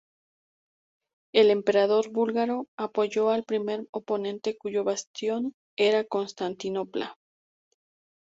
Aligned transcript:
El 1.31 1.51
emperador 1.51 2.09
búlgaro 2.09 2.65
apoyó 2.75 3.29
al 3.29 3.43
primer 3.43 3.87
oponente 3.91 4.57
cuyo 4.57 4.83
bastión 4.83 5.53
era 5.77 6.03
Constantinopla. 6.05 7.17